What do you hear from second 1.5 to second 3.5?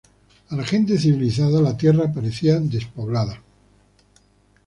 la tierra parecía despoblada.